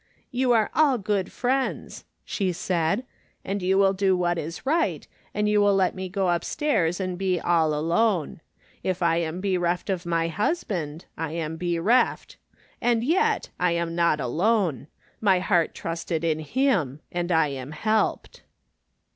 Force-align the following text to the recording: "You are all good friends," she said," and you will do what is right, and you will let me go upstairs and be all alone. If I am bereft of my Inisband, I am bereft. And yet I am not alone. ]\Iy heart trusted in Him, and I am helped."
"You 0.31 0.51
are 0.53 0.71
all 0.73 0.97
good 0.97 1.31
friends," 1.31 2.05
she 2.25 2.51
said," 2.53 3.05
and 3.45 3.61
you 3.61 3.77
will 3.77 3.93
do 3.93 4.17
what 4.17 4.39
is 4.39 4.65
right, 4.65 5.07
and 5.31 5.47
you 5.47 5.61
will 5.61 5.75
let 5.75 5.93
me 5.93 6.09
go 6.09 6.31
upstairs 6.31 6.99
and 6.99 7.19
be 7.19 7.39
all 7.39 7.71
alone. 7.75 8.41
If 8.81 9.03
I 9.03 9.17
am 9.17 9.39
bereft 9.39 9.91
of 9.91 10.07
my 10.07 10.27
Inisband, 10.27 11.05
I 11.19 11.33
am 11.33 11.55
bereft. 11.55 12.37
And 12.81 13.03
yet 13.03 13.49
I 13.59 13.73
am 13.73 13.93
not 13.93 14.19
alone. 14.19 14.87
]\Iy 15.21 15.39
heart 15.39 15.75
trusted 15.75 16.23
in 16.23 16.39
Him, 16.39 17.01
and 17.11 17.31
I 17.31 17.49
am 17.49 17.69
helped." 17.69 18.41